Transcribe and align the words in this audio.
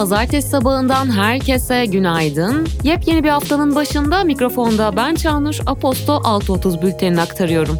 pazartesi 0.00 0.48
sabahından 0.48 1.10
herkese 1.10 1.86
günaydın. 1.86 2.68
Yepyeni 2.84 3.24
bir 3.24 3.28
haftanın 3.28 3.74
başında 3.74 4.24
mikrofonda 4.24 4.96
ben 4.96 5.14
Çağnur 5.14 5.58
Aposto 5.66 6.12
6.30 6.12 6.82
bültenini 6.82 7.20
aktarıyorum. 7.20 7.78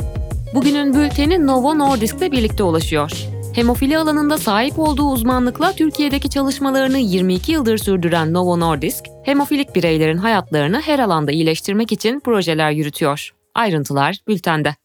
Bugünün 0.55 0.95
bülteni 0.95 1.47
Novo 1.47 1.79
Nordisk'le 1.79 2.33
birlikte 2.33 2.63
ulaşıyor. 2.63 3.13
Hemofili 3.55 3.99
alanında 3.99 4.39
sahip 4.39 4.79
olduğu 4.79 5.11
uzmanlıkla 5.11 5.73
Türkiye'deki 5.73 6.31
çalışmalarını 6.31 6.99
22 6.99 7.53
yıldır 7.53 7.79
sürdüren 7.79 8.33
Novo 8.33 8.61
Nordisk, 8.61 9.05
hemofilik 9.25 9.75
bireylerin 9.75 10.19
hayatlarını 10.19 10.81
her 10.81 10.99
alanda 10.99 11.33
iyileştirmek 11.33 11.93
için 11.93 12.21
projeler 12.21 12.71
yürütüyor. 12.71 13.31
Ayrıntılar 13.55 14.17
bültende. 14.29 14.77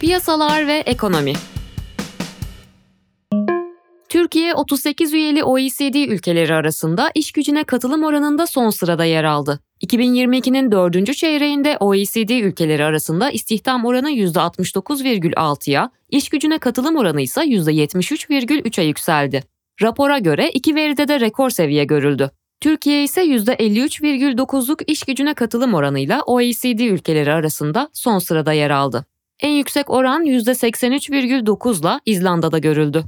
Piyasalar 0.00 0.66
ve 0.66 0.76
ekonomi 0.86 1.32
Türkiye 4.14 4.54
38 4.54 5.12
üyeli 5.12 5.44
OECD 5.44 5.94
ülkeleri 5.94 6.54
arasında 6.54 7.10
iş 7.14 7.32
gücüne 7.32 7.64
katılım 7.64 8.04
oranında 8.04 8.46
son 8.46 8.70
sırada 8.70 9.04
yer 9.04 9.24
aldı. 9.24 9.60
2022'nin 9.82 10.72
dördüncü 10.72 11.14
çeyreğinde 11.14 11.76
OECD 11.80 12.30
ülkeleri 12.30 12.84
arasında 12.84 13.30
istihdam 13.30 13.84
oranı 13.84 14.10
%69,6'ya, 14.10 15.90
iş 16.08 16.28
gücüne 16.28 16.58
katılım 16.58 16.96
oranı 16.96 17.20
ise 17.20 17.40
%73,3'e 17.40 18.84
yükseldi. 18.84 19.44
Rapora 19.82 20.18
göre 20.18 20.50
iki 20.50 20.74
veride 20.74 21.08
de 21.08 21.20
rekor 21.20 21.50
seviye 21.50 21.84
görüldü. 21.84 22.30
Türkiye 22.60 23.04
ise 23.04 23.24
%53,9'luk 23.24 24.84
iş 24.86 25.02
gücüne 25.02 25.34
katılım 25.34 25.74
oranıyla 25.74 26.22
OECD 26.22 26.80
ülkeleri 26.80 27.32
arasında 27.32 27.88
son 27.92 28.18
sırada 28.18 28.52
yer 28.52 28.70
aldı. 28.70 29.04
En 29.40 29.52
yüksek 29.52 29.90
oran 29.90 30.24
%83,9'la 30.24 32.00
İzlanda'da 32.06 32.58
görüldü. 32.58 33.04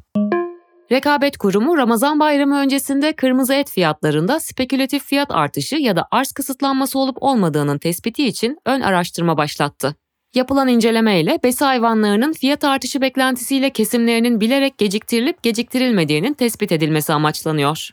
Rekabet 0.92 1.39
Kurumu 1.39 1.77
Ramazan 1.77 2.20
bayramı 2.20 2.59
öncesinde 2.59 3.12
kırmızı 3.12 3.55
et 3.55 3.70
fiyatlarında 3.70 4.41
spekülatif 4.41 5.05
fiyat 5.05 5.31
artışı 5.31 5.77
ya 5.77 5.97
da 5.97 6.09
arz 6.11 6.33
kısıtlanması 6.33 6.98
olup 6.98 7.17
olmadığının 7.20 7.78
tespiti 7.78 8.27
için 8.27 8.59
ön 8.67 8.81
araştırma 8.81 9.37
başlattı. 9.37 9.95
Yapılan 10.34 10.69
inceleme 10.69 11.20
ile 11.20 11.39
besi 11.45 11.65
hayvanlarının 11.65 12.33
fiyat 12.33 12.65
artışı 12.65 13.01
beklentisiyle 13.01 13.70
kesimlerinin 13.70 14.41
bilerek 14.41 14.78
geciktirilip 14.78 15.43
geciktirilmediğinin 15.43 16.34
tespit 16.34 16.73
edilmesi 16.73 17.12
amaçlanıyor. 17.12 17.91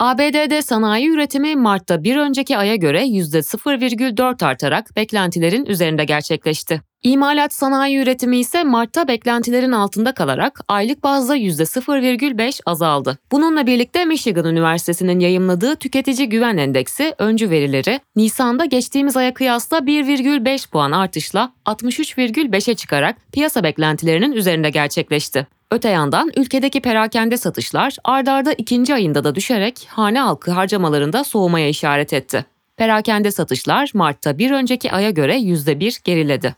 ABD'de 0.00 0.62
sanayi 0.62 1.08
üretimi 1.08 1.56
Mart'ta 1.56 2.04
bir 2.04 2.16
önceki 2.16 2.56
aya 2.58 2.76
göre 2.76 3.04
%0,4 3.04 4.44
artarak 4.44 4.96
beklentilerin 4.96 5.64
üzerinde 5.64 6.04
gerçekleşti. 6.04 6.82
İmalat 7.02 7.54
sanayi 7.54 7.98
üretimi 7.98 8.38
ise 8.38 8.64
Mart'ta 8.64 9.08
beklentilerin 9.08 9.72
altında 9.72 10.14
kalarak 10.14 10.60
aylık 10.68 11.02
bazda 11.02 11.36
%0,5 11.36 12.60
azaldı. 12.66 13.18
Bununla 13.32 13.66
birlikte 13.66 14.04
Michigan 14.04 14.44
Üniversitesi'nin 14.44 15.20
yayımladığı 15.20 15.76
Tüketici 15.76 16.28
Güven 16.28 16.56
Endeksi 16.56 17.14
öncü 17.18 17.50
verileri 17.50 18.00
Nisan'da 18.16 18.64
geçtiğimiz 18.64 19.16
aya 19.16 19.34
kıyasla 19.34 19.78
1,5 19.78 20.70
puan 20.70 20.92
artışla 20.92 21.52
63,5'e 21.66 22.74
çıkarak 22.74 23.16
piyasa 23.32 23.62
beklentilerinin 23.64 24.32
üzerinde 24.32 24.70
gerçekleşti. 24.70 25.46
Öte 25.72 25.88
yandan 25.88 26.30
ülkedeki 26.36 26.80
perakende 26.80 27.36
satışlar 27.36 27.96
ardarda 28.04 28.52
ikinci 28.52 28.94
ayında 28.94 29.24
da 29.24 29.34
düşerek 29.34 29.88
hane 29.90 30.20
halkı 30.20 30.50
harcamalarında 30.50 31.24
soğumaya 31.24 31.68
işaret 31.68 32.12
etti. 32.12 32.44
Perakende 32.76 33.30
satışlar 33.30 33.90
Mart'ta 33.94 34.38
bir 34.38 34.50
önceki 34.50 34.92
aya 34.92 35.10
göre 35.10 35.36
%1 35.36 36.04
geriledi. 36.04 36.54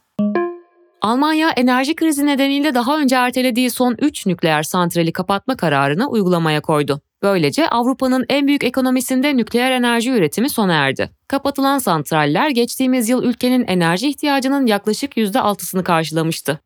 Almanya 1.02 1.50
enerji 1.50 1.94
krizi 1.94 2.26
nedeniyle 2.26 2.74
daha 2.74 2.98
önce 2.98 3.16
ertelediği 3.16 3.70
son 3.70 3.96
3 3.98 4.26
nükleer 4.26 4.62
santrali 4.62 5.12
kapatma 5.12 5.56
kararını 5.56 6.08
uygulamaya 6.08 6.60
koydu. 6.60 7.00
Böylece 7.22 7.68
Avrupa'nın 7.68 8.24
en 8.28 8.46
büyük 8.46 8.64
ekonomisinde 8.64 9.36
nükleer 9.36 9.70
enerji 9.70 10.10
üretimi 10.10 10.50
sona 10.50 10.74
erdi. 10.74 11.10
Kapatılan 11.28 11.78
santraller 11.78 12.50
geçtiğimiz 12.50 13.08
yıl 13.08 13.22
ülkenin 13.22 13.64
enerji 13.66 14.08
ihtiyacının 14.08 14.66
yaklaşık 14.66 15.16
%6'sını 15.16 15.82
karşılamıştı. 15.82 16.60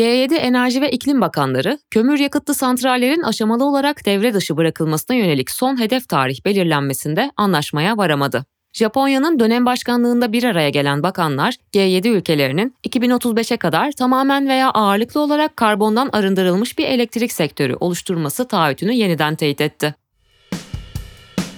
G7 0.00 0.34
Enerji 0.34 0.80
ve 0.80 0.90
İklim 0.90 1.20
Bakanları, 1.20 1.78
kömür 1.90 2.18
yakıtlı 2.18 2.54
santrallerin 2.54 3.22
aşamalı 3.22 3.64
olarak 3.64 4.06
devre 4.06 4.34
dışı 4.34 4.56
bırakılmasına 4.56 5.16
yönelik 5.16 5.50
son 5.50 5.80
hedef 5.80 6.08
tarih 6.08 6.44
belirlenmesinde 6.44 7.30
anlaşmaya 7.36 7.96
varamadı. 7.96 8.44
Japonya'nın 8.72 9.38
dönem 9.38 9.66
başkanlığında 9.66 10.32
bir 10.32 10.44
araya 10.44 10.70
gelen 10.70 11.02
bakanlar, 11.02 11.54
G7 11.74 12.08
ülkelerinin 12.08 12.74
2035'e 12.88 13.56
kadar 13.56 13.92
tamamen 13.92 14.48
veya 14.48 14.70
ağırlıklı 14.70 15.20
olarak 15.20 15.56
karbondan 15.56 16.10
arındırılmış 16.12 16.78
bir 16.78 16.84
elektrik 16.84 17.32
sektörü 17.32 17.74
oluşturması 17.74 18.48
taahhütünü 18.48 18.92
yeniden 18.92 19.34
teyit 19.34 19.60
etti. 19.60 19.94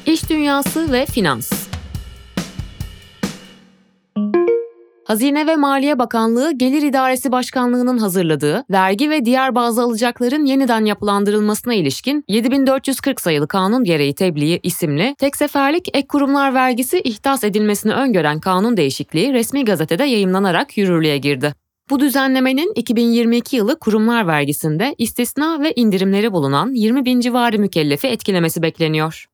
İş 0.06 0.30
dünyası 0.30 0.92
ve 0.92 1.06
finans 1.06 1.61
Hazine 5.12 5.46
ve 5.46 5.56
Maliye 5.56 5.98
Bakanlığı 5.98 6.52
Gelir 6.52 6.82
İdaresi 6.82 7.32
Başkanlığı'nın 7.32 7.98
hazırladığı 7.98 8.64
vergi 8.70 9.10
ve 9.10 9.24
diğer 9.24 9.54
bazı 9.54 9.82
alacakların 9.82 10.44
yeniden 10.44 10.84
yapılandırılmasına 10.84 11.74
ilişkin 11.74 12.24
7440 12.28 13.20
sayılı 13.20 13.48
kanun 13.48 13.84
gereği 13.84 14.14
tebliği 14.14 14.60
isimli 14.62 15.14
tek 15.18 15.36
seferlik 15.36 15.88
ek 15.96 16.06
kurumlar 16.06 16.54
vergisi 16.54 17.00
ihdas 17.00 17.44
edilmesini 17.44 17.92
öngören 17.92 18.40
kanun 18.40 18.76
değişikliği 18.76 19.32
resmi 19.32 19.64
gazetede 19.64 20.04
yayımlanarak 20.04 20.76
yürürlüğe 20.76 21.18
girdi. 21.18 21.54
Bu 21.90 22.00
düzenlemenin 22.00 22.72
2022 22.74 23.56
yılı 23.56 23.78
kurumlar 23.78 24.26
vergisinde 24.26 24.94
istisna 24.98 25.62
ve 25.62 25.72
indirimleri 25.76 26.32
bulunan 26.32 26.70
20 26.74 27.04
bin 27.04 27.20
civarı 27.20 27.58
mükellefi 27.58 28.08
etkilemesi 28.08 28.62
bekleniyor. 28.62 29.26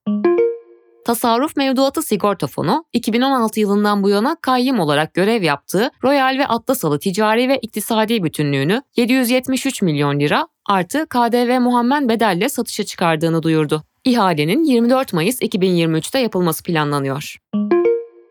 Tasarruf 1.08 1.56
Mevduatı 1.56 2.02
Sigorta 2.02 2.46
Fonu, 2.46 2.84
2016 2.92 3.60
yılından 3.60 4.02
bu 4.02 4.08
yana 4.08 4.36
kayyım 4.42 4.80
olarak 4.80 5.14
görev 5.14 5.42
yaptığı 5.42 5.90
Royal 6.04 6.38
ve 6.38 6.46
Atlasalı 6.46 6.98
ticari 6.98 7.48
ve 7.48 7.58
iktisadi 7.58 8.22
bütünlüğünü 8.22 8.82
773 8.96 9.82
milyon 9.82 10.20
lira 10.20 10.48
artı 10.66 11.06
KDV 11.06 11.60
muhammen 11.60 12.08
bedelle 12.08 12.48
satışa 12.48 12.84
çıkardığını 12.84 13.42
duyurdu. 13.42 13.82
İhalenin 14.04 14.64
24 14.64 15.12
Mayıs 15.12 15.42
2023'te 15.42 16.18
yapılması 16.18 16.62
planlanıyor. 16.62 17.36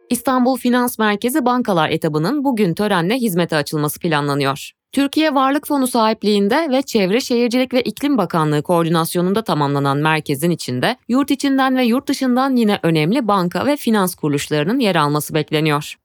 İstanbul 0.09 0.57
Finans 0.57 0.99
Merkezi 0.99 1.45
Bankalar 1.45 1.89
etabının 1.89 2.43
bugün 2.43 2.73
törenle 2.73 3.15
hizmete 3.15 3.55
açılması 3.55 3.99
planlanıyor. 3.99 4.71
Türkiye 4.91 5.35
Varlık 5.35 5.67
Fonu 5.67 5.87
sahipliğinde 5.87 6.67
ve 6.69 6.81
Çevre 6.81 7.21
Şehircilik 7.21 7.73
ve 7.73 7.81
İklim 7.81 8.17
Bakanlığı 8.17 8.61
koordinasyonunda 8.61 9.43
tamamlanan 9.43 9.97
merkezin 9.97 10.51
içinde 10.51 10.97
yurt 11.07 11.31
içinden 11.31 11.77
ve 11.77 11.83
yurt 11.83 12.07
dışından 12.07 12.55
yine 12.55 12.79
önemli 12.83 13.27
banka 13.27 13.65
ve 13.65 13.77
finans 13.77 14.15
kuruluşlarının 14.15 14.79
yer 14.79 14.95
alması 14.95 15.33
bekleniyor. 15.33 15.95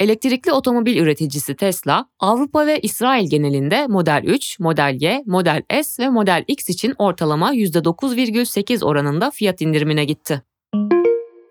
Elektrikli 0.00 0.52
otomobil 0.52 0.96
üreticisi 0.96 1.56
Tesla, 1.56 2.06
Avrupa 2.20 2.66
ve 2.66 2.80
İsrail 2.80 3.30
genelinde 3.30 3.86
Model 3.86 4.22
3, 4.26 4.58
Model 4.60 4.98
Y, 5.00 5.22
Model 5.26 5.62
S 5.82 6.02
ve 6.02 6.08
Model 6.08 6.44
X 6.48 6.68
için 6.68 6.94
ortalama 6.98 7.54
%9,8 7.54 8.84
oranında 8.84 9.30
fiyat 9.30 9.60
indirimine 9.60 10.04
gitti. 10.04 10.42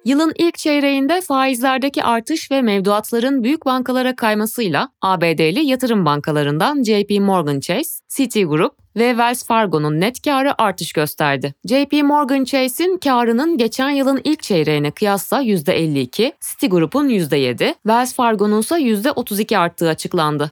Yılın 0.08 0.34
ilk 0.38 0.58
çeyreğinde 0.58 1.22
faizlerdeki 1.22 2.04
artış 2.04 2.52
ve 2.52 2.62
mevduatların 2.62 3.44
büyük 3.44 3.66
bankalara 3.66 4.16
kaymasıyla 4.16 4.90
ABD'li 5.02 5.66
yatırım 5.66 6.06
bankalarından 6.06 6.84
JP 6.84 7.20
Morgan 7.20 7.60
Chase, 7.60 7.90
Citigroup 8.10 8.74
ve 8.98 9.10
Wells 9.10 9.46
Fargo'nun 9.46 10.00
net 10.02 10.22
karı 10.22 10.62
artış 10.62 10.94
gösterdi. 10.94 11.54
JP 11.66 11.94
Morgan 12.04 12.44
Chase'in 12.44 12.98
karının 12.98 13.58
geçen 13.58 13.90
yılın 13.90 14.22
ilk 14.24 14.44
çeyreğine 14.44 14.92
kıyasla 14.92 15.44
%52, 15.44 16.34
Citigroup'un 16.42 17.10
%7, 17.10 17.74
Wells 17.74 18.14
Fargo'nun 18.14 18.60
ise 18.60 18.76
%32 18.76 19.58
arttığı 19.58 19.90
açıklandı. 19.90 20.52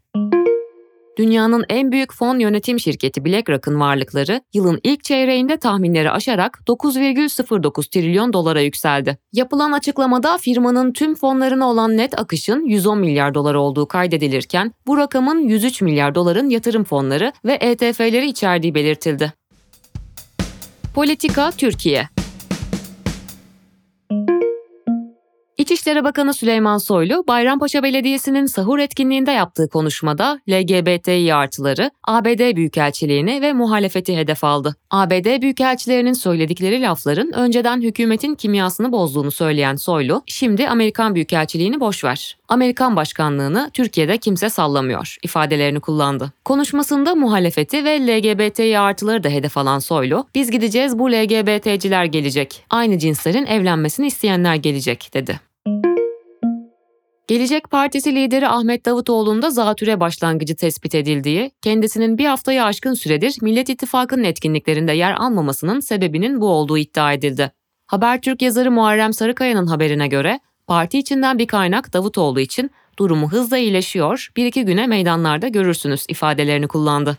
Dünyanın 1.17 1.65
en 1.69 1.91
büyük 1.91 2.13
fon 2.13 2.39
yönetim 2.39 2.79
şirketi 2.79 3.25
BlackRock'ın 3.25 3.79
varlıkları 3.79 4.41
yılın 4.53 4.79
ilk 4.83 5.03
çeyreğinde 5.03 5.57
tahminleri 5.57 6.12
aşarak 6.12 6.59
9,09 6.67 7.89
trilyon 7.89 8.33
dolara 8.33 8.62
yükseldi. 8.62 9.17
Yapılan 9.33 9.71
açıklamada 9.71 10.38
firmanın 10.38 10.94
tüm 10.94 11.15
fonlarına 11.15 11.69
olan 11.69 11.97
net 11.97 12.19
akışın 12.19 12.65
110 12.65 13.00
milyar 13.00 13.33
dolar 13.33 13.53
olduğu 13.53 13.88
kaydedilirken 13.88 14.71
bu 14.88 14.97
rakamın 14.97 15.39
103 15.39 15.81
milyar 15.81 16.15
doların 16.15 16.50
yatırım 16.50 16.83
fonları 16.83 17.33
ve 17.45 17.53
ETF'leri 17.53 18.27
içerdiği 18.27 18.75
belirtildi. 18.75 19.33
Politika 20.95 21.51
Türkiye 21.51 22.14
İçişleri 25.85 26.03
Bakanı 26.03 26.33
Süleyman 26.33 26.77
Soylu, 26.77 27.23
Bayrampaşa 27.27 27.83
Belediyesi'nin 27.83 28.45
sahur 28.45 28.79
etkinliğinde 28.79 29.31
yaptığı 29.31 29.69
konuşmada 29.69 30.39
LGBTİ 30.49 31.33
artıları, 31.33 31.91
ABD 32.03 32.55
Büyükelçiliğini 32.55 33.41
ve 33.41 33.53
muhalefeti 33.53 34.17
hedef 34.17 34.43
aldı. 34.43 34.75
ABD 34.91 35.41
Büyükelçilerinin 35.41 36.13
söyledikleri 36.13 36.81
lafların 36.81 37.33
önceden 37.33 37.81
hükümetin 37.81 38.35
kimyasını 38.35 38.91
bozduğunu 38.91 39.31
söyleyen 39.31 39.75
Soylu, 39.75 40.23
şimdi 40.27 40.69
Amerikan 40.69 41.15
Büyükelçiliğini 41.15 41.79
boşver. 41.79 42.38
Amerikan 42.47 42.95
başkanlığını 42.95 43.69
Türkiye'de 43.73 44.17
kimse 44.17 44.49
sallamıyor 44.49 45.17
ifadelerini 45.23 45.79
kullandı. 45.79 46.31
Konuşmasında 46.45 47.15
muhalefeti 47.15 47.85
ve 47.85 48.07
LGBTİ 48.07 48.79
artıları 48.79 49.23
da 49.23 49.29
hedef 49.29 49.57
alan 49.57 49.79
Soylu, 49.79 50.27
biz 50.35 50.51
gideceğiz 50.51 50.99
bu 50.99 51.11
LGBT'ciler 51.11 52.05
gelecek, 52.05 52.65
aynı 52.69 52.99
cinslerin 52.99 53.45
evlenmesini 53.45 54.07
isteyenler 54.07 54.55
gelecek 54.55 55.09
dedi. 55.13 55.44
Gelecek 57.27 57.72
Partisi 57.72 58.16
lideri 58.16 58.48
Ahmet 58.48 58.86
Davutoğlu'nda 58.86 59.50
zatüre 59.50 60.00
başlangıcı 60.00 60.56
tespit 60.56 60.95
edildiği, 60.95 61.51
kendisinin 61.62 62.18
bir 62.18 62.25
haftayı 62.25 62.63
aşkın 62.63 62.94
süredir 62.94 63.38
Millet 63.42 63.69
İttifakı'nın 63.69 64.24
etkinliklerinde 64.24 64.94
yer 64.94 65.13
almamasının 65.13 65.80
sebebinin 65.80 66.42
bu 66.42 66.48
olduğu 66.48 66.77
iddia 66.77 67.13
edildi. 67.13 67.51
Habertürk 67.88 68.42
yazarı 68.42 68.72
Muharrem 68.72 69.13
Sarıkaya'nın 69.13 69.68
haberine 69.68 70.07
göre, 70.07 70.39
parti 70.68 71.00
içinden 71.00 71.39
bir 71.39 71.48
kaynak 71.48 71.94
Davutoğlu 71.94 72.39
için 72.39 72.72
durumu 73.00 73.31
hızla 73.31 73.57
iyileşiyor, 73.57 74.30
bir 74.38 74.45
iki 74.45 74.66
güne 74.66 74.88
meydanlarda 74.88 75.48
görürsünüz 75.48 76.06
ifadelerini 76.10 76.68
kullandı. 76.68 77.18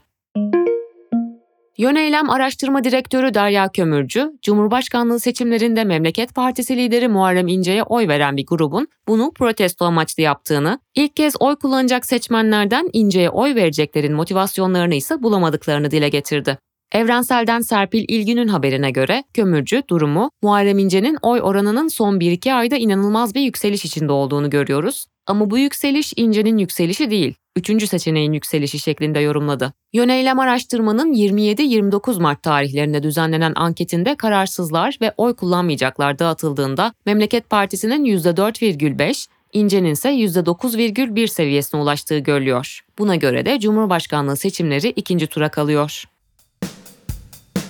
Yöneylem 1.78 2.30
Araştırma 2.30 2.84
Direktörü 2.84 3.34
Derya 3.34 3.68
Kömürcü, 3.68 4.32
Cumhurbaşkanlığı 4.42 5.20
seçimlerinde 5.20 5.84
Memleket 5.84 6.34
Partisi 6.34 6.76
lideri 6.76 7.08
Muharrem 7.08 7.48
İnce'ye 7.48 7.82
oy 7.82 8.08
veren 8.08 8.36
bir 8.36 8.46
grubun 8.46 8.88
bunu 9.08 9.32
protesto 9.32 9.84
amaçlı 9.84 10.22
yaptığını, 10.22 10.78
ilk 10.94 11.16
kez 11.16 11.34
oy 11.40 11.56
kullanacak 11.56 12.06
seçmenlerden 12.06 12.90
İnce'ye 12.92 13.30
oy 13.30 13.54
vereceklerin 13.54 14.14
motivasyonlarını 14.14 14.94
ise 14.94 15.22
bulamadıklarını 15.22 15.90
dile 15.90 16.08
getirdi. 16.08 16.58
Evrensel'den 16.92 17.60
Serpil 17.60 18.04
İlgün'ün 18.08 18.48
haberine 18.48 18.90
göre 18.90 19.24
Kömürcü 19.34 19.82
durumu 19.88 20.30
Muharrem 20.42 20.78
İnce'nin 20.78 21.18
oy 21.22 21.40
oranının 21.42 21.88
son 21.88 22.18
1-2 22.18 22.52
ayda 22.52 22.76
inanılmaz 22.76 23.34
bir 23.34 23.40
yükseliş 23.40 23.84
içinde 23.84 24.12
olduğunu 24.12 24.50
görüyoruz. 24.50 25.06
Ama 25.26 25.50
bu 25.50 25.58
yükseliş 25.58 26.12
İnce'nin 26.16 26.58
yükselişi 26.58 27.10
değil, 27.10 27.34
üçüncü 27.56 27.86
seçeneğin 27.86 28.32
yükselişi 28.32 28.78
şeklinde 28.78 29.20
yorumladı. 29.20 29.72
Yöneylem 29.92 30.38
araştırmanın 30.38 31.12
27-29 31.12 32.20
Mart 32.20 32.42
tarihlerinde 32.42 33.02
düzenlenen 33.02 33.52
anketinde 33.56 34.14
kararsızlar 34.14 34.98
ve 35.00 35.12
oy 35.16 35.34
kullanmayacaklar 35.34 36.18
dağıtıldığında 36.18 36.92
Memleket 37.06 37.50
Partisi'nin 37.50 38.04
%4,5, 38.04 39.26
İnce'nin 39.52 39.90
ise 39.90 40.08
%9,1 40.08 41.26
seviyesine 41.26 41.80
ulaştığı 41.80 42.18
görülüyor. 42.18 42.80
Buna 42.98 43.16
göre 43.16 43.46
de 43.46 43.60
Cumhurbaşkanlığı 43.60 44.36
seçimleri 44.36 44.88
ikinci 44.88 45.26
tura 45.26 45.48
kalıyor. 45.48 46.04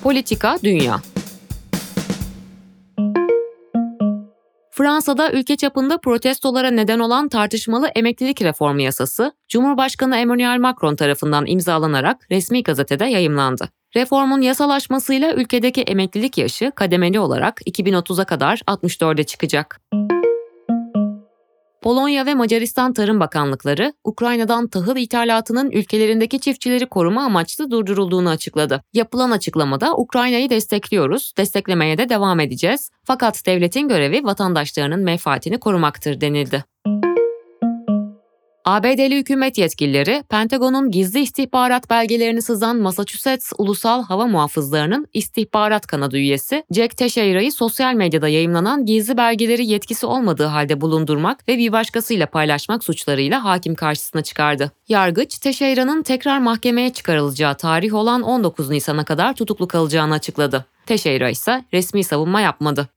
Politika 0.07 0.57
Dünya 0.65 1.01
Fransa'da 4.71 5.33
ülke 5.33 5.57
çapında 5.57 5.99
protestolara 5.99 6.71
neden 6.71 6.99
olan 6.99 7.29
tartışmalı 7.29 7.89
emeklilik 7.89 8.43
reformu 8.43 8.83
yasası, 8.83 9.33
Cumhurbaşkanı 9.49 10.17
Emmanuel 10.17 10.59
Macron 10.59 10.97
tarafından 10.97 11.47
imzalanarak 11.47 12.31
resmi 12.31 12.63
gazetede 12.63 13.05
yayımlandı. 13.05 13.69
Reformun 13.97 14.41
yasalaşmasıyla 14.41 15.33
ülkedeki 15.33 15.83
emeklilik 15.83 16.39
yaşı 16.39 16.73
kademeli 16.75 17.21
olarak 17.21 17.61
2030'a 17.61 18.25
kadar 18.25 18.59
64'e 18.59 19.25
çıkacak. 19.25 19.81
Polonya 21.87 22.27
ve 22.27 22.35
Macaristan 22.35 22.93
Tarım 22.93 23.21
Bakanlıkları, 23.21 23.93
Ukrayna'dan 24.05 24.67
tahıl 24.67 24.97
ithalatının 24.97 25.71
ülkelerindeki 25.71 26.41
çiftçileri 26.41 26.87
koruma 26.87 27.23
amaçlı 27.23 27.71
durdurulduğunu 27.71 28.29
açıkladı. 28.29 28.83
Yapılan 28.93 29.31
açıklamada 29.31 29.97
Ukrayna'yı 29.97 30.51
destekliyoruz, 30.51 31.33
desteklemeye 31.39 31.99
de 31.99 32.09
devam 32.09 32.41
edeceğiz. 32.41 32.91
Fakat 33.05 33.47
devletin 33.47 33.89
görevi 33.89 34.25
vatandaşlarının 34.25 35.01
menfaatini 35.01 35.61
korumaktır 35.61 36.21
denildi. 36.21 36.65
ABD'li 38.67 39.17
hükümet 39.17 39.59
yetkilileri, 39.59 40.25
Pentagon'un 40.29 40.91
gizli 40.91 41.21
istihbarat 41.21 41.91
belgelerini 41.91 42.43
sızan 42.43 42.77
Massachusetts 42.77 43.53
Ulusal 43.59 44.03
Hava 44.03 44.27
Muhafızları'nın 44.27 45.07
istihbarat 45.13 45.87
kanadı 45.87 46.17
üyesi 46.17 46.65
Jack 46.71 46.97
Teixeira'yı 46.97 47.53
sosyal 47.53 47.95
medyada 47.95 48.29
yayımlanan 48.29 48.87
gizli 48.87 49.17
belgeleri 49.17 49.67
yetkisi 49.67 50.07
olmadığı 50.07 50.45
halde 50.45 50.81
bulundurmak 50.81 51.49
ve 51.49 51.59
bir 51.59 51.73
başkasıyla 51.73 52.27
paylaşmak 52.27 52.85
suçlarıyla 52.85 53.45
hakim 53.45 53.75
karşısına 53.75 54.23
çıkardı. 54.23 54.73
Yargıç, 54.89 55.39
Teixeira'nın 55.39 56.03
tekrar 56.03 56.39
mahkemeye 56.39 56.93
çıkarılacağı 56.93 57.57
tarih 57.57 57.95
olan 57.95 58.23
19 58.23 58.71
Nisan'a 58.71 59.05
kadar 59.05 59.35
tutuklu 59.35 59.69
kalacağını 59.69 60.15
açıkladı. 60.15 60.65
Teixeira 60.87 61.31
ise 61.31 61.65
resmi 61.73 62.05
savunma 62.05 62.41
yapmadı. 62.41 62.89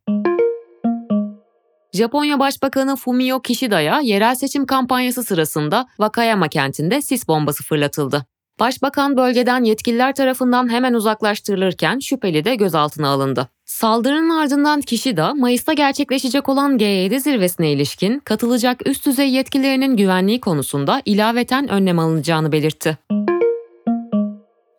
Japonya 1.93 2.39
Başbakanı 2.39 2.95
Fumio 2.95 3.41
Kishida'ya 3.41 3.99
yerel 3.99 4.35
seçim 4.35 4.65
kampanyası 4.65 5.23
sırasında 5.23 5.87
Wakayama 5.97 6.47
kentinde 6.47 7.01
sis 7.01 7.27
bombası 7.27 7.63
fırlatıldı. 7.63 8.25
Başbakan 8.59 9.17
bölgeden 9.17 9.63
yetkililer 9.63 10.15
tarafından 10.15 10.71
hemen 10.71 10.93
uzaklaştırılırken 10.93 11.99
şüpheli 11.99 12.45
de 12.45 12.55
gözaltına 12.55 13.09
alındı. 13.09 13.47
Saldırının 13.65 14.29
ardından 14.29 14.81
Kishida, 14.81 15.33
Mayıs'ta 15.33 15.73
gerçekleşecek 15.73 16.49
olan 16.49 16.77
G7 16.77 17.19
zirvesine 17.19 17.71
ilişkin 17.71 18.19
katılacak 18.19 18.87
üst 18.87 19.05
düzey 19.05 19.29
yetkililerinin 19.29 19.97
güvenliği 19.97 20.39
konusunda 20.39 21.01
ilaveten 21.05 21.69
önlem 21.69 21.99
alınacağını 21.99 22.51
belirtti. 22.51 22.97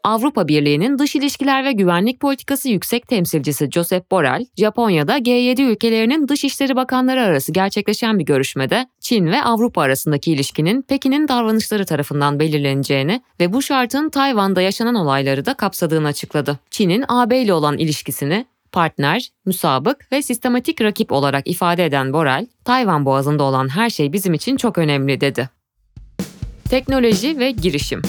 Avrupa 0.05 0.49
Birliği'nin 0.49 0.99
dış 0.99 1.17
ilişkiler 1.17 1.65
ve 1.65 1.73
güvenlik 1.73 2.21
politikası 2.21 2.69
yüksek 2.69 3.09
temsilcisi 3.09 3.71
Josep 3.71 4.11
Borrell, 4.11 4.47
Japonya'da 4.57 5.19
G7 5.19 5.63
ülkelerinin 5.63 6.29
dışişleri 6.29 6.77
bakanları 6.77 7.23
arası 7.23 7.53
gerçekleşen 7.53 8.19
bir 8.19 8.25
görüşmede 8.25 8.89
Çin 9.01 9.27
ve 9.27 9.43
Avrupa 9.43 9.83
arasındaki 9.83 10.33
ilişkinin 10.33 10.83
Pekin'in 10.83 11.29
davranışları 11.29 11.85
tarafından 11.85 12.41
belirleneceğini 12.41 13.23
ve 13.41 13.53
bu 13.53 13.63
şartın 13.63 14.11
Tayvan'da 14.11 14.61
yaşanan 14.61 14.95
olayları 14.95 15.47
da 15.47 15.55
kapsadığını 15.55 16.07
açıkladı. 16.07 16.59
Çin'in 16.71 17.05
AB 17.09 17.39
ile 17.39 17.53
olan 17.53 17.79
ilişkisini 17.79 18.47
partner, 18.73 19.31
müsabık 19.47 20.13
ve 20.13 20.23
sistematik 20.23 20.83
rakip 20.83 21.13
olarak 21.13 21.47
ifade 21.47 21.85
eden 21.85 22.13
Borrell, 22.13 22.47
Tayvan 22.65 23.05
boğazında 23.05 23.43
olan 23.45 23.69
her 23.69 23.91
şey 23.91 24.13
bizim 24.13 24.35
için 24.35 24.57
çok 24.57 24.79
önemli 24.79 25.21
dedi. 25.21 25.51
Teknoloji 26.71 27.39
ve 27.39 27.51
girişim 27.51 28.03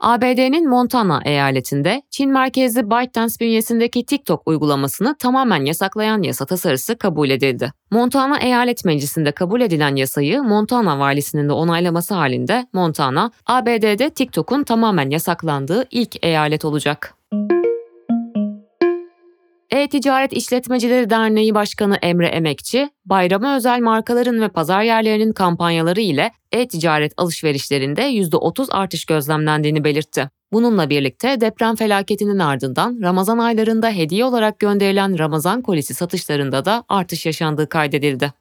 ABD'nin 0.00 0.68
Montana 0.68 1.20
eyaletinde 1.24 2.02
Çin 2.10 2.32
merkezli 2.32 2.90
ByteDance 2.90 3.34
bünyesindeki 3.40 4.06
TikTok 4.06 4.48
uygulamasını 4.48 5.16
tamamen 5.18 5.64
yasaklayan 5.64 6.22
yasa 6.22 6.46
tasarısı 6.46 6.98
kabul 6.98 7.30
edildi. 7.30 7.72
Montana 7.90 8.38
Eyalet 8.38 8.84
Meclisi'nde 8.84 9.32
kabul 9.32 9.60
edilen 9.60 9.96
yasayı 9.96 10.42
Montana 10.42 10.98
valisinin 10.98 11.48
de 11.48 11.52
onaylaması 11.52 12.14
halinde 12.14 12.66
Montana, 12.72 13.30
ABD'de 13.46 14.10
TikTok'un 14.10 14.64
tamamen 14.64 15.10
yasaklandığı 15.10 15.84
ilk 15.90 16.24
eyalet 16.24 16.64
olacak. 16.64 17.14
E-Ticaret 19.76 20.32
İşletmecileri 20.32 21.10
Derneği 21.10 21.54
Başkanı 21.54 21.96
Emre 21.96 22.26
Emekçi, 22.26 22.90
bayrama 23.04 23.56
özel 23.56 23.80
markaların 23.80 24.40
ve 24.40 24.48
pazar 24.48 24.82
yerlerinin 24.82 25.32
kampanyaları 25.32 26.00
ile 26.00 26.30
e-ticaret 26.52 27.12
alışverişlerinde 27.16 28.02
%30 28.02 28.72
artış 28.72 29.04
gözlemlendiğini 29.04 29.84
belirtti. 29.84 30.30
Bununla 30.52 30.90
birlikte 30.90 31.40
deprem 31.40 31.76
felaketinin 31.76 32.38
ardından 32.38 32.98
Ramazan 33.02 33.38
aylarında 33.38 33.90
hediye 33.90 34.24
olarak 34.24 34.58
gönderilen 34.58 35.18
Ramazan 35.18 35.62
kolisi 35.62 35.94
satışlarında 35.94 36.64
da 36.64 36.84
artış 36.88 37.26
yaşandığı 37.26 37.68
kaydedildi. 37.68 38.32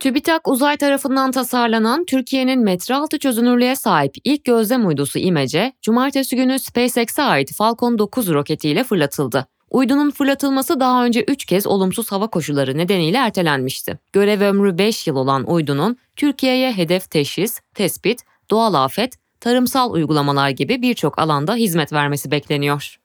TÜBİTAK 0.00 0.48
uzay 0.48 0.76
tarafından 0.76 1.32
tasarlanan 1.32 2.04
Türkiye'nin 2.04 2.60
metre 2.60 2.94
altı 2.94 3.18
çözünürlüğe 3.18 3.76
sahip 3.76 4.14
ilk 4.24 4.44
gözlem 4.44 4.86
uydusu 4.86 5.18
İMEC'e, 5.18 5.72
cumartesi 5.82 6.36
günü 6.36 6.58
SpaceX'e 6.58 7.22
ait 7.22 7.52
Falcon 7.54 7.98
9 7.98 8.32
roketiyle 8.32 8.84
fırlatıldı. 8.84 9.46
Uydunun 9.70 10.10
fırlatılması 10.10 10.80
daha 10.80 11.04
önce 11.04 11.22
3 11.22 11.44
kez 11.44 11.66
olumsuz 11.66 12.12
hava 12.12 12.26
koşulları 12.26 12.78
nedeniyle 12.78 13.18
ertelenmişti. 13.18 13.98
Görev 14.12 14.40
ömrü 14.40 14.78
5 14.78 15.06
yıl 15.06 15.16
olan 15.16 15.50
uydunun 15.50 15.96
Türkiye'ye 16.16 16.72
hedef 16.72 17.10
teşhis, 17.10 17.60
tespit, 17.74 18.20
doğal 18.50 18.74
afet, 18.74 19.14
tarımsal 19.40 19.92
uygulamalar 19.92 20.50
gibi 20.50 20.82
birçok 20.82 21.18
alanda 21.18 21.54
hizmet 21.54 21.92
vermesi 21.92 22.30
bekleniyor. 22.30 22.98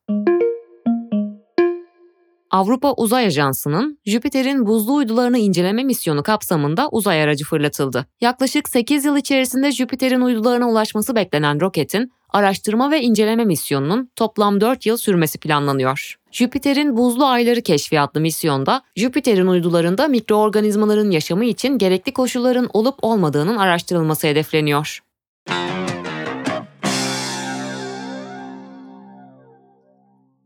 Avrupa 2.54 2.94
Uzay 2.98 3.26
Ajansı'nın 3.26 4.00
Jüpiter'in 4.06 4.66
buzlu 4.66 4.94
uydularını 4.94 5.38
inceleme 5.38 5.84
misyonu 5.84 6.24
kapsamında 6.24 6.90
uzay 6.92 7.24
aracı 7.24 7.46
fırlatıldı. 7.46 8.06
Yaklaşık 8.22 8.70
8 8.70 9.06
yıl 9.06 9.18
içerisinde 9.18 9.72
Jüpiter'in 9.72 10.22
uydularına 10.22 10.70
ulaşması 10.70 11.16
beklenen 11.16 11.62
roketin 11.62 12.12
araştırma 12.30 12.92
ve 12.92 13.02
inceleme 13.02 13.46
misyonunun 13.46 14.10
toplam 14.16 14.62
4 14.62 14.86
yıl 14.86 14.98
sürmesi 14.98 15.40
planlanıyor. 15.40 16.16
Jüpiter'in 16.32 16.98
Buzlu 16.98 17.26
Ayları 17.26 17.62
Keşfi 17.62 18.00
adlı 18.00 18.22
misyonda 18.22 18.82
Jüpiter'in 18.96 19.48
uydularında 19.48 20.08
mikroorganizmaların 20.08 21.12
yaşamı 21.12 21.46
için 21.46 21.78
gerekli 21.78 22.14
koşulların 22.14 22.70
olup 22.74 22.96
olmadığının 23.02 23.58
araştırılması 23.58 24.28
hedefleniyor. 24.28 25.03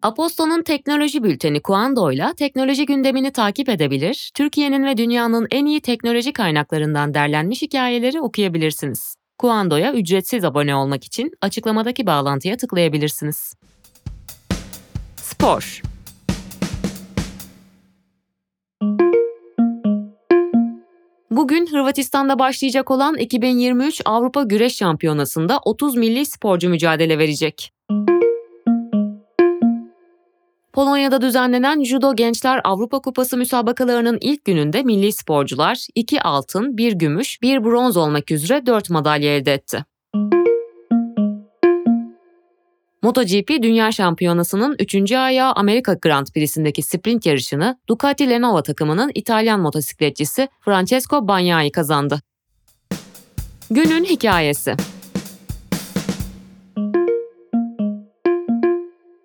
Aposto'nun 0.08 0.64
teknoloji 0.64 1.24
bülteni 1.24 1.62
Kuando 1.62 2.12
ile 2.12 2.34
teknoloji 2.38 2.86
gündemini 2.86 3.32
takip 3.32 3.70
edebilir, 3.70 4.32
Türkiye'nin 4.34 4.86
ve 4.86 4.98
dünyanın 4.98 5.48
en 5.52 5.66
iyi 5.66 5.82
teknoloji 5.82 6.34
kaynaklarından 6.34 7.14
derlenmiş 7.14 7.62
hikayeleri 7.62 8.22
okuyabilirsiniz. 8.22 9.16
Kuando'ya 9.38 9.94
ücretsiz 9.94 10.44
abone 10.44 10.76
olmak 10.76 11.04
için 11.04 11.32
açıklamadaki 11.42 12.08
bağlantıya 12.08 12.58
tıklayabilirsiniz. 12.58 13.54
Spor 15.16 15.82
Bugün 21.32 21.68
Hırvatistan'da 21.68 22.40
başlayacak 22.40 22.92
olan 22.92 23.18
2023 23.18 24.02
Avrupa 24.06 24.44
Güreş 24.44 24.76
Şampiyonası'nda 24.76 25.60
30 25.66 25.96
milli 25.96 26.26
sporcu 26.26 26.70
mücadele 26.70 27.20
verecek. 27.20 27.72
Polonya'da 30.78 31.22
düzenlenen 31.22 31.84
Judo 31.84 32.16
Gençler 32.16 32.62
Avrupa 32.64 33.00
Kupası 33.00 33.38
müsabakalarının 33.38 34.18
ilk 34.22 34.46
gününde 34.46 34.84
milli 34.84 35.14
sporcular 35.14 35.88
2 35.96 36.22
altın, 36.22 36.78
1 36.78 36.94
gümüş, 36.94 37.42
1 37.42 37.64
bronz 37.64 37.98
olmak 37.98 38.32
üzere 38.32 38.66
4 38.66 38.90
madalya 38.90 39.36
elde 39.36 39.54
etti. 39.54 39.86
MotoGP 43.04 43.50
Dünya 43.62 43.92
Şampiyonası'nın 43.92 44.76
3. 44.80 45.12
ayağı 45.12 45.52
Amerika 45.52 45.94
Grand 45.94 46.28
Prix'sindeki 46.28 46.82
sprint 46.82 47.26
yarışını 47.26 47.80
Ducati 47.90 48.30
Lenovo 48.30 48.62
takımının 48.62 49.12
İtalyan 49.16 49.60
motosikletçisi 49.60 50.48
Francesco 50.66 51.28
Bagnaia 51.28 51.72
kazandı. 51.72 52.22
Günün 53.72 54.04
hikayesi 54.04 54.76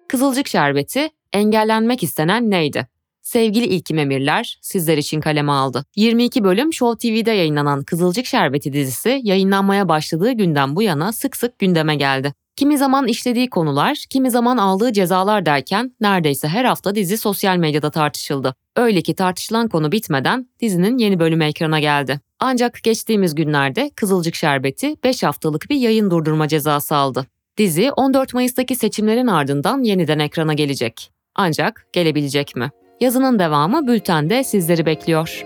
Kızılcık 0.09 0.49
Şerbeti 0.49 1.11
engellenmek 1.33 2.03
istenen 2.03 2.51
neydi? 2.51 2.87
Sevgili 3.23 3.67
İlkim 3.67 3.99
Emirler 3.99 4.59
sizler 4.63 4.99
için 4.99 5.21
kaleme 5.21 5.53
aldı. 5.53 5.85
22 5.97 6.45
bölüm 6.45 6.73
Show 6.73 7.09
TV'de 7.09 7.31
yayınlanan 7.31 7.83
Kızılcık 7.83 8.27
Şerbeti 8.27 8.73
dizisi 8.73 9.21
yayınlanmaya 9.23 9.89
başladığı 9.89 10.33
günden 10.33 10.77
bu 10.77 10.83
yana 10.83 11.13
sık 11.13 11.37
sık 11.37 11.59
gündeme 11.59 11.97
geldi. 11.97 12.35
Kimi 12.57 12.79
zaman 12.79 13.07
işlediği 13.07 13.51
konular, 13.51 14.05
kimi 14.11 14.31
zaman 14.31 14.57
aldığı 14.57 14.93
cezalar 14.93 15.47
derken 15.47 15.97
neredeyse 16.01 16.49
her 16.49 16.65
hafta 16.65 16.95
dizi 16.95 17.19
sosyal 17.19 17.57
medyada 17.57 17.91
tartışıldı. 17.91 18.55
Öyle 18.77 19.03
ki 19.03 19.15
tartışılan 19.15 19.69
konu 19.69 19.93
bitmeden 19.93 20.49
dizinin 20.61 20.99
yeni 20.99 21.21
bölümü 21.21 21.45
ekrana 21.45 21.81
geldi. 21.81 22.21
Ancak 22.41 22.83
geçtiğimiz 22.83 23.35
günlerde 23.35 23.91
Kızılcık 23.97 24.35
Şerbeti 24.35 24.95
5 25.05 25.23
haftalık 25.23 25.71
bir 25.71 25.77
yayın 25.77 26.11
durdurma 26.11 26.49
cezası 26.49 26.97
aldı. 26.97 27.27
Dizi 27.57 27.93
14 27.93 28.35
Mayıs'taki 28.35 28.77
seçimlerin 28.77 29.27
ardından 29.27 29.83
yeniden 29.83 30.19
ekrana 30.19 30.55
gelecek. 30.55 31.12
Ancak 31.35 31.87
gelebilecek 31.93 32.57
mi? 32.57 32.71
Yazının 33.01 33.39
devamı 33.39 33.87
bültende 33.87 34.45
sizleri 34.45 34.87
bekliyor. 34.87 35.45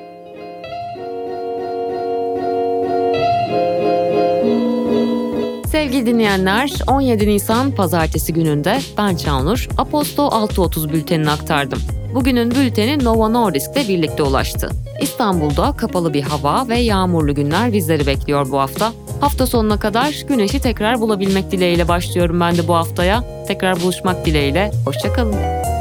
Sevgili 5.67 6.07
dinleyenler, 6.07 6.73
17 6.89 7.29
Nisan 7.29 7.71
pazartesi 7.75 8.33
gününde 8.33 8.79
ben 8.99 9.17
Çağnur, 9.17 9.69
Aposto 9.79 10.23
6.30 10.23 10.93
bültenini 10.93 11.31
aktardım. 11.31 11.79
Bugünün 12.15 12.51
bülteni 12.51 13.05
Nova 13.05 13.29
Nordisk'te 13.29 13.89
birlikte 13.89 14.23
ulaştı. 14.23 14.71
İstanbul'da 15.01 15.73
kapalı 15.77 16.15
bir 16.15 16.23
hava 16.23 16.69
ve 16.69 16.79
yağmurlu 16.79 17.35
günler 17.35 17.73
bizleri 17.73 18.07
bekliyor 18.07 18.51
bu 18.51 18.59
hafta. 18.59 18.93
Hafta 19.21 19.47
sonuna 19.47 19.79
kadar 19.79 20.25
güneşi 20.29 20.61
tekrar 20.61 21.01
bulabilmek 21.01 21.51
dileğiyle 21.51 21.89
başlıyorum 21.89 22.41
ben 22.41 22.57
de 22.57 22.69
bu 22.69 22.75
haftaya. 22.75 23.25
Tekrar 23.49 23.81
buluşmak 23.81 24.27
dileğiyle. 24.27 24.71
Hoşçakalın. 24.85 25.76